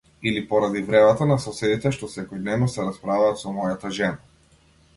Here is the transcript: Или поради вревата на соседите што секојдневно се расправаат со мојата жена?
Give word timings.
Или 0.23 0.47
поради 0.51 0.79
вревата 0.87 1.27
на 1.31 1.35
соседите 1.43 1.91
што 1.97 2.09
секојдневно 2.13 2.71
се 2.77 2.89
расправаат 2.89 3.41
со 3.45 3.55
мојата 3.59 3.93
жена? 3.99 4.61